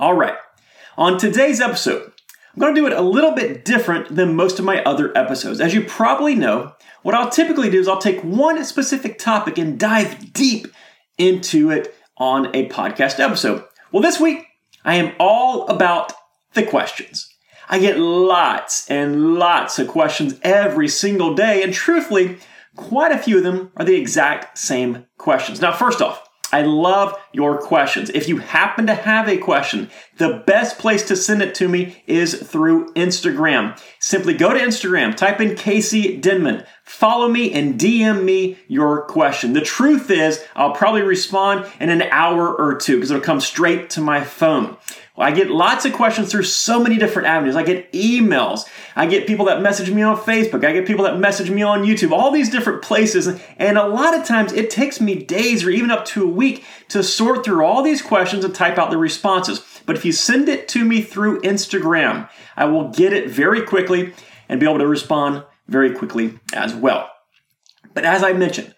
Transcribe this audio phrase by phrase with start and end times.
[0.00, 0.34] All right.
[0.96, 2.10] On today's episode,
[2.54, 5.60] I'm going to do it a little bit different than most of my other episodes.
[5.60, 9.78] As you probably know, what I'll typically do is I'll take one specific topic and
[9.78, 10.68] dive deep
[11.18, 13.62] into it on a podcast episode.
[13.92, 14.46] Well, this week,
[14.86, 16.14] I am all about
[16.54, 17.28] the questions.
[17.68, 22.38] I get lots and lots of questions every single day, and truthfully,
[22.74, 25.60] quite a few of them are the exact same questions.
[25.60, 28.10] Now, first off, I love your questions.
[28.10, 32.02] If you happen to have a question, the best place to send it to me
[32.06, 33.80] is through Instagram.
[33.98, 39.52] Simply go to Instagram, type in Casey Denman, follow me, and DM me your question.
[39.52, 43.90] The truth is, I'll probably respond in an hour or two because it'll come straight
[43.90, 44.76] to my phone.
[45.18, 47.54] I get lots of questions through so many different avenues.
[47.54, 48.66] I get emails.
[48.96, 50.64] I get people that message me on Facebook.
[50.64, 53.26] I get people that message me on YouTube, all these different places.
[53.58, 56.64] And a lot of times it takes me days or even up to a week
[56.88, 59.62] to sort through all these questions and type out the responses.
[59.84, 64.14] But if you send it to me through Instagram, I will get it very quickly
[64.48, 67.10] and be able to respond very quickly as well.
[67.92, 68.74] But as I mentioned,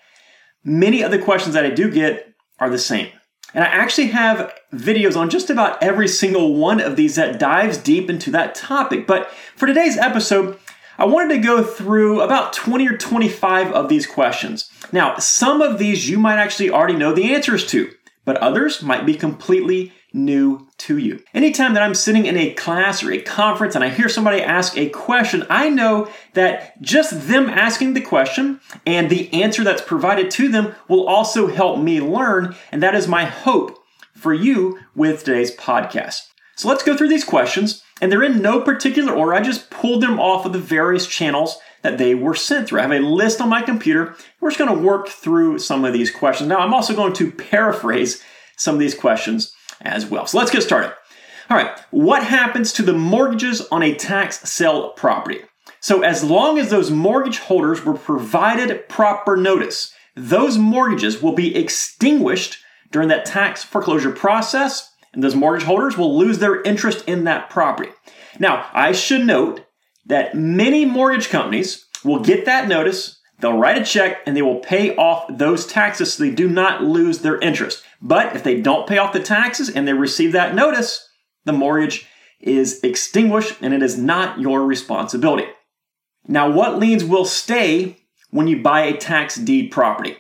[0.64, 3.08] many of the questions that I do get are the same.
[3.55, 7.78] And I actually have videos on just about every single one of these that dives
[7.78, 9.06] deep into that topic.
[9.06, 10.59] But for today's episode,
[10.98, 14.70] I wanted to go through about 20 or 25 of these questions.
[14.92, 17.91] Now, some of these you might actually already know the answers to,
[18.25, 21.23] but others might be completely new to you.
[21.35, 24.77] Anytime that I'm sitting in a class or a conference and I hear somebody ask
[24.77, 30.31] a question, I know that just them asking the question and the answer that's provided
[30.33, 32.55] to them will also help me learn.
[32.71, 33.78] And that is my hope
[34.15, 36.28] for you with today's podcast.
[36.55, 39.34] So let's go through these questions, and they're in no particular order.
[39.34, 42.78] I just pulled them off of the various channels that they were sent through.
[42.78, 44.15] I have a list on my computer.
[44.41, 46.49] We're just going to work through some of these questions.
[46.49, 48.22] Now, I'm also going to paraphrase
[48.56, 50.26] some of these questions as well.
[50.26, 50.94] So let's get started.
[51.50, 55.41] All right, what happens to the mortgages on a tax sale property?
[55.81, 61.56] So, as long as those mortgage holders were provided proper notice, those mortgages will be
[61.56, 62.59] extinguished
[62.91, 67.50] during that tax foreclosure process, and those mortgage holders will lose their interest in that
[67.50, 67.91] property.
[68.38, 69.65] Now, I should note
[70.06, 74.60] that many mortgage companies will get that notice, they'll write a check, and they will
[74.60, 77.82] pay off those taxes so they do not lose their interest.
[78.00, 81.06] But if they don't pay off the taxes and they receive that notice,
[81.44, 82.06] the mortgage
[82.41, 85.47] is extinguished and it is not your responsibility.
[86.26, 87.98] Now, what liens will stay
[88.30, 90.16] when you buy a tax deed property?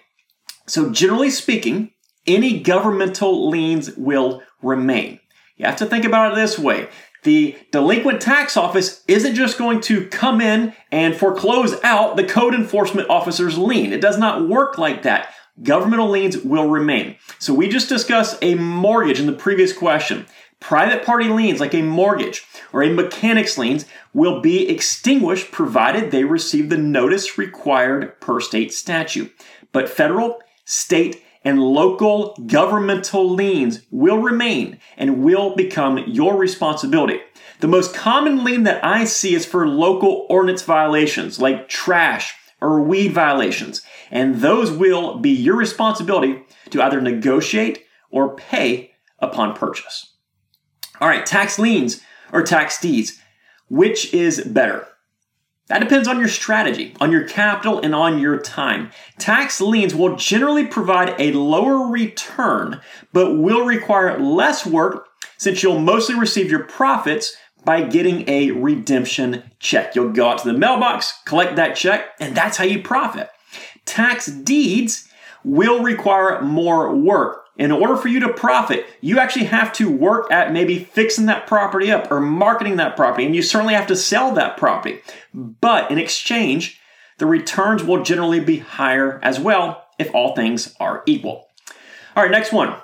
[0.66, 1.92] So, generally speaking,
[2.26, 5.20] any governmental liens will remain.
[5.56, 6.88] You have to think about it this way.
[7.22, 12.54] The delinquent tax office isn't just going to come in and foreclose out the code
[12.54, 13.92] enforcement officer's lien.
[13.92, 17.16] It does not work like that governmental liens will remain.
[17.38, 20.26] So we just discussed a mortgage in the previous question.
[20.60, 23.84] Private party liens like a mortgage or a mechanic's liens
[24.14, 29.32] will be extinguished provided they receive the notice required per state statute.
[29.72, 37.20] But federal, state, and local governmental liens will remain and will become your responsibility.
[37.60, 42.80] The most common lien that I see is for local ordinance violations like trash or
[42.80, 43.82] weed violations
[44.12, 50.12] and those will be your responsibility to either negotiate or pay upon purchase.
[51.00, 53.18] All right, tax liens or tax deeds,
[53.68, 54.86] which is better?
[55.68, 58.90] That depends on your strategy, on your capital, and on your time.
[59.18, 62.80] Tax liens will generally provide a lower return,
[63.12, 65.08] but will require less work
[65.38, 69.94] since you'll mostly receive your profits by getting a redemption check.
[69.94, 73.30] You'll go out to the mailbox, collect that check, and that's how you profit.
[73.84, 75.08] Tax deeds
[75.44, 77.41] will require more work.
[77.56, 81.46] In order for you to profit, you actually have to work at maybe fixing that
[81.46, 85.00] property up or marketing that property, and you certainly have to sell that property.
[85.34, 86.80] But in exchange,
[87.18, 91.48] the returns will generally be higher as well if all things are equal.
[92.16, 92.74] All right, next one.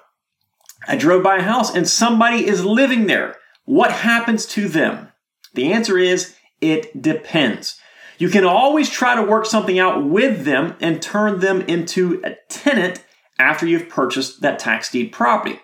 [0.87, 3.37] I drove by a house and somebody is living there.
[3.65, 5.09] What happens to them?
[5.55, 7.81] The answer is it depends.
[8.19, 12.37] You can always try to work something out with them and turn them into a
[12.49, 13.03] tenant
[13.39, 15.61] after you've purchased that tax deed property.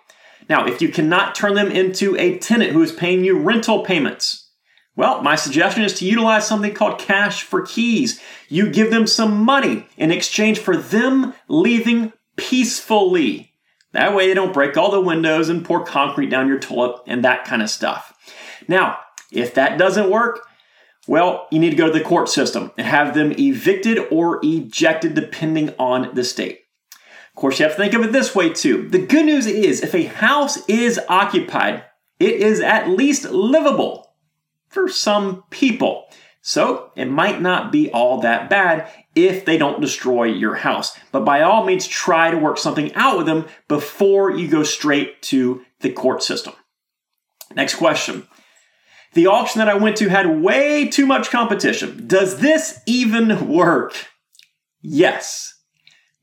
[0.49, 4.51] Now, if you cannot turn them into a tenant who is paying you rental payments,
[4.97, 8.21] well, my suggestion is to utilize something called cash for keys.
[8.49, 13.53] You give them some money in exchange for them leaving peacefully.
[13.93, 17.25] That way they don't break all the windows and pour concrete down your toilet and
[17.25, 18.13] that kind of stuff.
[18.69, 18.99] Now,
[19.33, 20.47] if that doesn't work,
[21.07, 25.15] well, you need to go to the court system and have them evicted or ejected
[25.15, 26.64] depending on the state.
[27.35, 28.89] Of course, you have to think of it this way too.
[28.89, 31.83] The good news is if a house is occupied,
[32.21, 34.15] it is at least livable
[34.69, 36.07] for some people.
[36.43, 40.97] So it might not be all that bad if they don't destroy your house.
[41.11, 45.21] But by all means, try to work something out with them before you go straight
[45.23, 46.55] to the court system.
[47.57, 48.29] Next question.
[49.15, 52.07] The auction that I went to had way too much competition.
[52.07, 53.95] Does this even work?
[54.83, 55.54] Yes.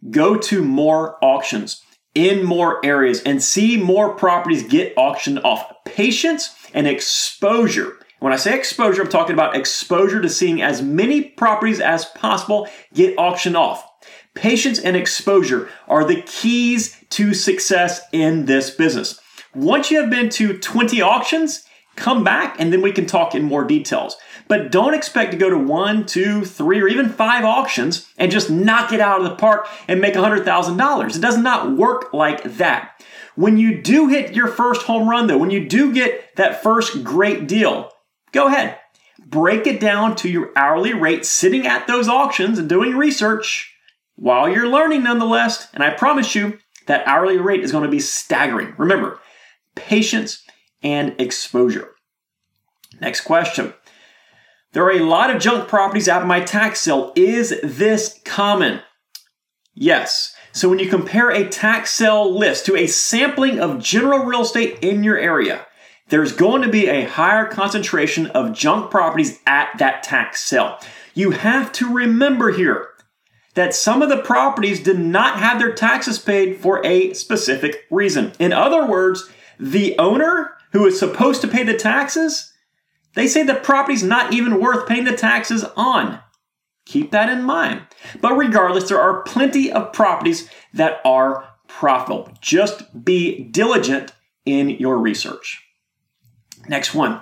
[0.10, 1.84] Go to more auctions
[2.16, 5.72] in more areas and see more properties get auctioned off.
[5.86, 7.98] Patience and exposure.
[8.20, 12.68] When I say exposure, I'm talking about exposure to seeing as many properties as possible
[12.94, 13.88] get auctioned off.
[14.34, 19.20] Patience and exposure are the keys to success in this business.
[19.54, 21.66] Once you have been to 20 auctions,
[22.02, 24.18] Come back and then we can talk in more details.
[24.48, 28.50] But don't expect to go to one, two, three, or even five auctions and just
[28.50, 31.16] knock it out of the park and make $100,000.
[31.16, 33.00] It does not work like that.
[33.36, 37.04] When you do hit your first home run, though, when you do get that first
[37.04, 37.92] great deal,
[38.32, 38.80] go ahead.
[39.24, 43.76] Break it down to your hourly rate sitting at those auctions and doing research
[44.16, 45.68] while you're learning, nonetheless.
[45.76, 46.58] And I promise you,
[46.88, 48.74] that hourly rate is going to be staggering.
[48.80, 49.20] Remember,
[49.76, 50.44] patience
[50.84, 51.91] and exposure.
[53.02, 53.74] Next question.
[54.74, 57.12] There are a lot of junk properties out of my tax sale.
[57.16, 58.82] Is this common?
[59.74, 60.34] Yes.
[60.54, 64.80] So when you compare a tax sale list to a sampling of general real estate
[64.82, 65.66] in your area,
[66.10, 70.78] there's going to be a higher concentration of junk properties at that tax sale.
[71.14, 72.90] You have to remember here
[73.56, 78.34] that some of the properties did not have their taxes paid for a specific reason.
[78.40, 82.51] In other words, the owner who is supposed to pay the taxes,
[83.14, 86.20] they say the property's not even worth paying the taxes on.
[86.86, 87.82] Keep that in mind.
[88.20, 92.32] But regardless, there are plenty of properties that are profitable.
[92.42, 94.14] Just be diligent
[94.46, 95.64] in your research.
[96.68, 97.22] Next one.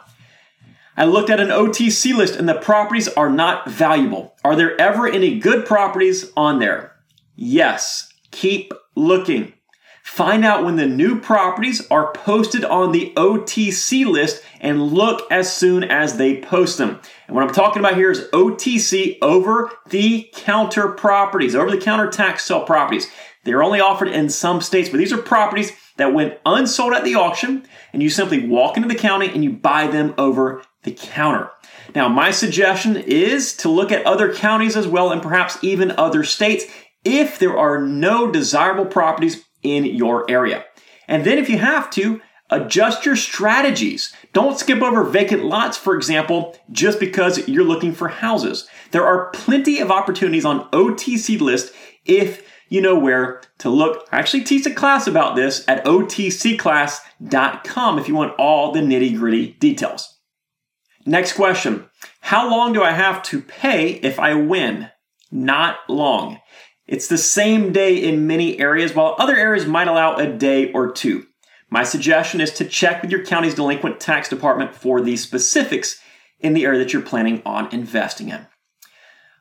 [0.97, 4.35] I looked at an OTC list and the properties are not valuable.
[4.44, 6.95] Are there ever any good properties on there?
[7.35, 8.12] Yes.
[8.31, 9.53] Keep looking.
[10.09, 15.53] Find out when the new properties are posted on the OTC list and look as
[15.53, 17.00] soon as they post them.
[17.27, 22.09] And what I'm talking about here is OTC over the counter properties, over the counter
[22.09, 23.07] tax sale properties.
[23.45, 27.15] They're only offered in some states, but these are properties that went unsold at the
[27.15, 31.51] auction, and you simply walk into the county and you buy them over the counter.
[31.95, 36.23] Now, my suggestion is to look at other counties as well and perhaps even other
[36.23, 36.65] states
[37.06, 40.65] if there are no desirable properties in your area.
[41.07, 44.13] And then, if you have to, adjust your strategies.
[44.33, 48.67] Don't skip over vacant lots, for example, just because you're looking for houses.
[48.91, 51.73] There are plenty of opportunities on OTC list
[52.06, 54.07] if you know where to look.
[54.11, 59.17] I actually teach a class about this at otcclass.com if you want all the nitty
[59.17, 60.18] gritty details.
[61.06, 61.89] Next question
[62.21, 64.89] How long do I have to pay if I win?
[65.31, 66.39] Not long.
[66.89, 70.91] It's the same day in many areas, while other areas might allow a day or
[70.91, 71.27] two.
[71.69, 76.01] My suggestion is to check with your county's delinquent tax department for the specifics
[76.39, 78.47] in the area that you're planning on investing in.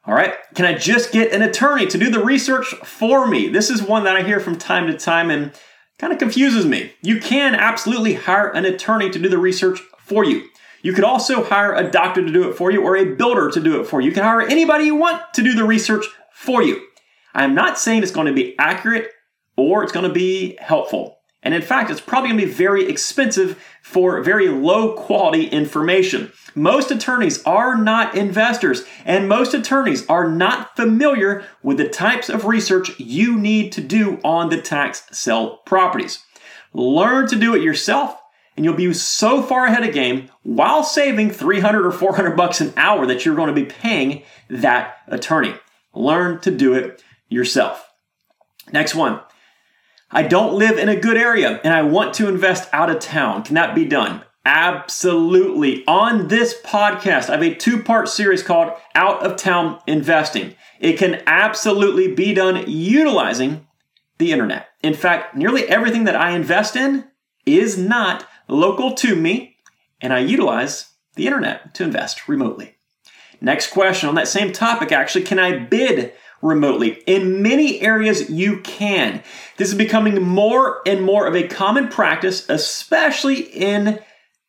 [0.04, 3.48] All right, can I just get an attorney to do the research for me?
[3.48, 5.52] This is one that I hear from time to time and
[5.98, 6.92] kind of confuses me.
[7.00, 10.46] You can absolutely hire an attorney to do the research for you.
[10.82, 13.60] You could also hire a doctor to do it for you or a builder to
[13.60, 14.08] do it for you.
[14.08, 16.82] You can hire anybody you want to do the research for you.
[17.38, 19.12] I'm not saying it's going to be accurate
[19.56, 21.20] or it's going to be helpful.
[21.40, 26.32] And in fact, it's probably going to be very expensive for very low quality information.
[26.56, 32.44] Most attorneys are not investors, and most attorneys are not familiar with the types of
[32.44, 36.24] research you need to do on the tax sale properties.
[36.74, 38.20] Learn to do it yourself,
[38.56, 42.72] and you'll be so far ahead of game while saving 300 or 400 bucks an
[42.76, 45.54] hour that you're going to be paying that attorney.
[45.94, 47.90] Learn to do it yourself.
[48.72, 49.20] Next one.
[50.10, 53.42] I don't live in a good area and I want to invest out of town.
[53.42, 54.22] Can that be done?
[54.44, 55.84] Absolutely.
[55.86, 60.54] On this podcast, I have a two part series called Out of Town Investing.
[60.80, 63.66] It can absolutely be done utilizing
[64.16, 64.68] the internet.
[64.82, 67.04] In fact, nearly everything that I invest in
[67.44, 69.56] is not local to me,
[70.00, 72.76] and I utilize the internet to invest remotely.
[73.40, 77.02] Next question on that same topic actually, can I bid remotely?
[77.06, 79.22] In many areas, you can.
[79.56, 84.00] This is becoming more and more of a common practice, especially in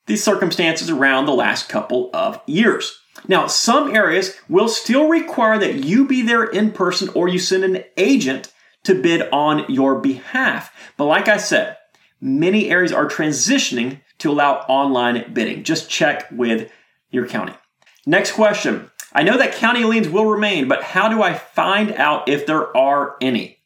[0.06, 3.00] the circumstances around the last couple of years.
[3.28, 7.64] Now, some areas will still require that you be there in person or you send
[7.64, 8.52] an agent
[8.84, 10.74] to bid on your behalf.
[10.98, 11.78] But like I said,
[12.22, 15.64] many areas are transitioning to allow online bidding.
[15.64, 16.72] Just check with
[17.12, 17.54] your county.
[18.06, 18.90] Next question.
[19.14, 22.76] I know that county liens will remain, but how do I find out if there
[22.78, 23.58] are any?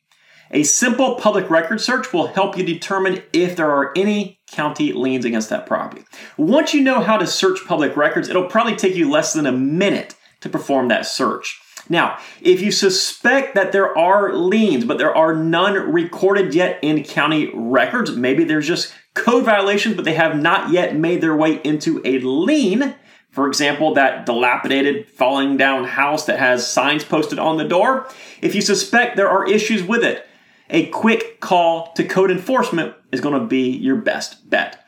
[0.52, 5.26] A simple public record search will help you determine if there are any county liens
[5.26, 6.06] against that property.
[6.38, 9.52] Once you know how to search public records, it'll probably take you less than a
[9.52, 11.60] minute to perform that search.
[11.90, 17.04] Now, if you suspect that there are liens, but there are none recorded yet in
[17.04, 21.60] county records, maybe there's just code violations, but they have not yet made their way
[21.64, 22.96] into a lien.
[23.34, 28.08] For example, that dilapidated, falling down house that has signs posted on the door.
[28.44, 30.28] If you suspect there are issues with it,
[30.70, 34.86] a quick call to code enforcement is going to be your best bet.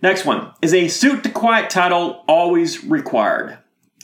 [0.00, 3.58] Next one is a suit to quiet title always required?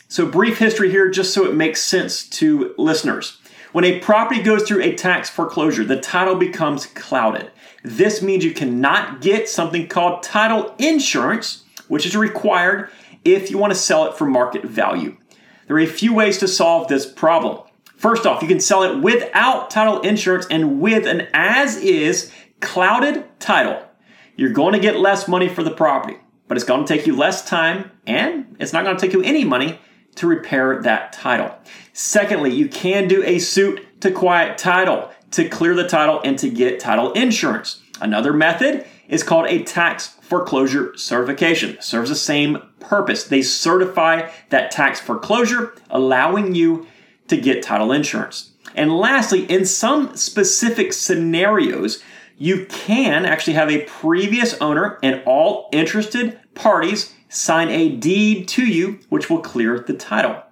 [0.09, 3.39] So, brief history here just so it makes sense to listeners.
[3.71, 7.53] When a property goes through a tax foreclosure, the title becomes clouded.
[7.85, 12.91] This means you cannot get something called title insurance, which is required
[13.25, 15.17] if you want to sell it for market value.
[15.67, 17.67] There are a few ways to solve this problem.
[17.97, 23.25] First off, you can sell it without title insurance and with an as is clouded
[23.39, 23.81] title.
[24.37, 26.17] You're going to get less money for the property,
[26.49, 29.23] but it's going to take you less time and it's not going to take you
[29.23, 29.79] any money
[30.17, 31.55] to repair that title.
[31.93, 36.51] Secondly, you can do a suit to quiet title to clear the title and to
[36.51, 37.81] get title insurance.
[38.01, 41.77] Another method is called a tax foreclosure certification.
[41.83, 43.25] Serves the same purpose.
[43.25, 46.87] They certify that tax foreclosure, allowing you
[47.29, 48.53] to get title insurance.
[48.75, 52.03] And lastly, in some specific scenarios,
[52.39, 58.65] you can actually have a previous owner and all interested parties sign a deed to
[58.65, 60.43] you, which will clear the title.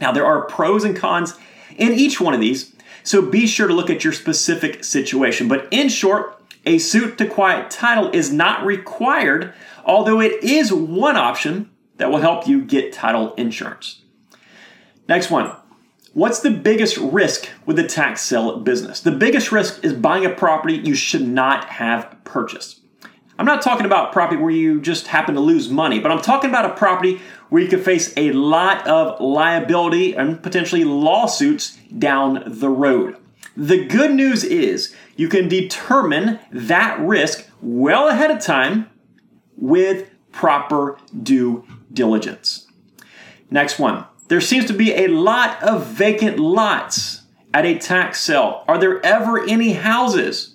[0.00, 1.36] Now, there are pros and cons
[1.76, 5.46] in each one of these, so be sure to look at your specific situation.
[5.46, 9.52] But in short, a suit to quiet title is not required,
[9.84, 14.02] although it is one option that will help you get title insurance.
[15.08, 15.52] Next one.
[16.12, 19.00] What's the biggest risk with a tax sale business?
[19.00, 22.80] The biggest risk is buying a property you should not have purchased.
[23.38, 26.50] I'm not talking about property where you just happen to lose money, but I'm talking
[26.50, 32.42] about a property where you could face a lot of liability and potentially lawsuits down
[32.44, 33.16] the road.
[33.56, 38.88] The good news is you can determine that risk well ahead of time
[39.56, 42.66] with proper due diligence.
[43.50, 44.04] Next one.
[44.28, 48.64] There seems to be a lot of vacant lots at a tax sale.
[48.68, 50.54] Are there ever any houses?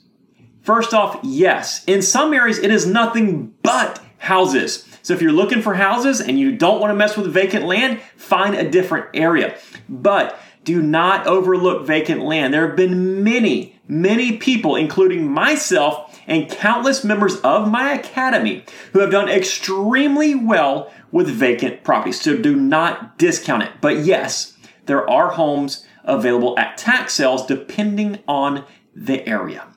[0.62, 1.84] First off, yes.
[1.86, 4.88] In some areas, it is nothing but houses.
[5.04, 8.02] So if you're looking for houses and you don't want to mess with vacant land,
[8.16, 9.58] find a different area.
[9.88, 12.54] But do not overlook vacant land.
[12.54, 19.00] There have been many, many people, including myself and countless members of my academy, who
[19.00, 22.20] have done extremely well with vacant properties.
[22.20, 23.74] So do not discount it.
[23.80, 24.58] But yes,
[24.88, 29.68] there are homes available at tax sales depending on the area.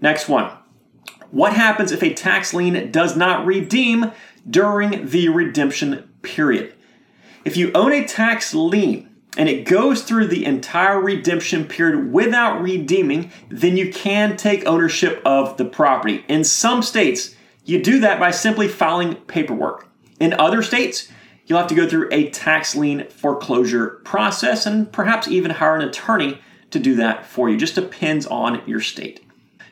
[0.00, 0.50] Next one.
[1.30, 4.12] What happens if a tax lien does not redeem
[4.48, 6.74] during the redemption period?
[7.46, 12.60] If you own a tax lien and it goes through the entire redemption period without
[12.60, 16.24] redeeming, then you can take ownership of the property.
[16.28, 17.34] In some states,
[17.64, 19.88] you do that by simply filing paperwork.
[20.20, 21.08] In other states,
[21.46, 25.88] you'll have to go through a tax lien foreclosure process and perhaps even hire an
[25.88, 26.38] attorney
[26.70, 27.56] to do that for you.
[27.56, 29.24] Just depends on your state.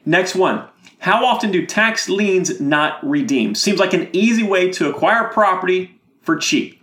[0.06, 0.66] Next one.
[0.98, 3.54] How often do tax liens not redeem?
[3.54, 6.79] Seems like an easy way to acquire property for cheap.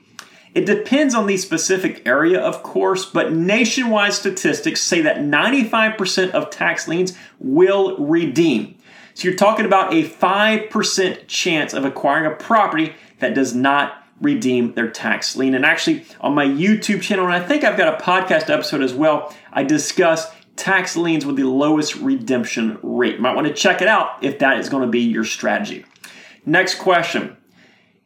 [0.54, 6.50] It depends on the specific area, of course, but nationwide statistics say that 95% of
[6.50, 8.76] tax liens will redeem.
[9.14, 14.74] So you're talking about a 5% chance of acquiring a property that does not redeem
[14.74, 15.54] their tax lien.
[15.54, 18.94] And actually, on my YouTube channel, and I think I've got a podcast episode as
[18.94, 23.16] well, I discuss tax liens with the lowest redemption rate.
[23.16, 25.86] You might want to check it out if that is going to be your strategy.
[26.46, 27.38] Next question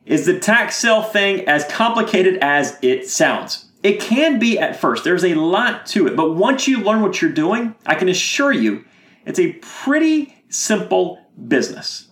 [0.05, 3.65] Is the tax sale thing as complicated as it sounds?
[3.83, 5.03] It can be at first.
[5.03, 6.15] There's a lot to it.
[6.15, 8.85] But once you learn what you're doing, I can assure you
[9.25, 12.09] it's a pretty simple business.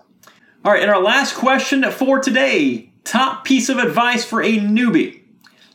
[0.63, 5.21] All right, and our last question for today top piece of advice for a newbie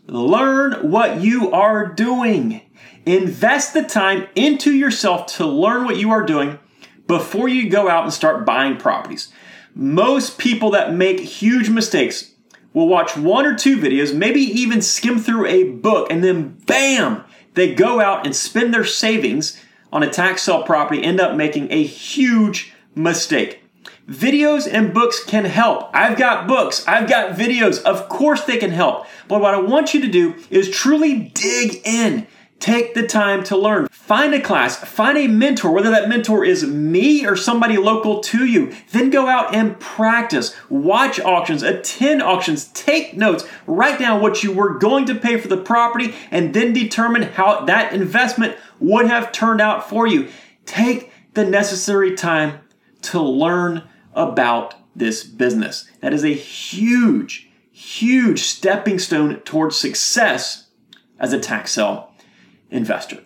[0.07, 2.61] learn what you are doing.
[3.07, 6.59] Invest the time into yourself to learn what you are doing
[7.07, 9.33] before you go out and start buying properties.
[9.75, 12.33] Most people that make huge mistakes
[12.73, 17.25] will watch one or two videos, maybe even skim through a book, and then bam,
[17.55, 19.61] they go out and spend their savings
[19.93, 23.63] on a tax sale property, end up making a huge mistake.
[24.09, 25.89] Videos and books can help.
[25.95, 27.83] I've got books, I've got videos.
[27.83, 29.07] Of course, they can help.
[29.29, 32.27] But what I want you to do is truly dig in.
[32.61, 33.89] Take the time to learn.
[34.07, 38.45] Find a class, find a mentor, whether that mentor is me or somebody local to
[38.45, 38.71] you.
[38.91, 40.55] Then go out and practice.
[40.69, 45.49] Watch auctions, attend auctions, take notes, write down what you were going to pay for
[45.49, 50.29] the property, and then determine how that investment would have turned out for you.
[50.67, 52.59] Take the necessary time
[53.05, 55.91] to learn about this business.
[56.01, 60.67] That is a huge, huge stepping stone towards success
[61.19, 62.13] as a tax sale
[62.69, 63.23] investor.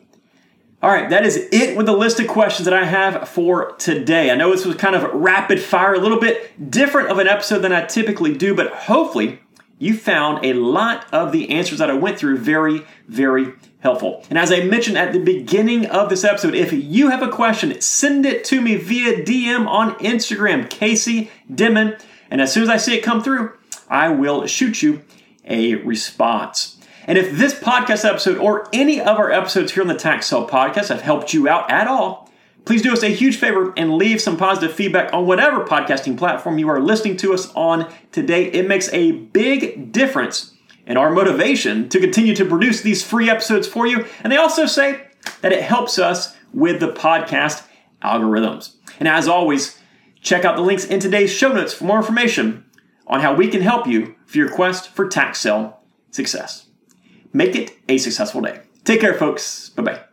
[0.80, 4.30] All right, that is it with the list of questions that I have for today.
[4.30, 7.62] I know this was kind of rapid fire, a little bit different of an episode
[7.62, 9.40] than I typically do, but hopefully
[9.80, 14.24] you found a lot of the answers that I went through very, very helpful.
[14.30, 17.80] And as I mentioned at the beginning of this episode, if you have a question,
[17.80, 21.96] send it to me via DM on Instagram, Casey Denman.
[22.30, 23.52] And as soon as I see it come through,
[23.88, 25.02] I will shoot you
[25.44, 26.77] a response.
[27.08, 30.46] And if this podcast episode or any of our episodes here on the Tax Sale
[30.46, 32.30] Podcast have helped you out at all,
[32.66, 36.58] please do us a huge favor and leave some positive feedback on whatever podcasting platform
[36.58, 38.52] you are listening to us on today.
[38.52, 40.52] It makes a big difference
[40.86, 44.04] in our motivation to continue to produce these free episodes for you.
[44.22, 45.06] And they also say
[45.40, 47.66] that it helps us with the podcast
[48.02, 48.74] algorithms.
[49.00, 49.78] And as always,
[50.20, 52.66] check out the links in today's show notes for more information
[53.06, 56.67] on how we can help you for your quest for tax sale success.
[57.32, 58.60] Make it a successful day.
[58.84, 59.70] Take care, folks.
[59.70, 60.07] Bye bye.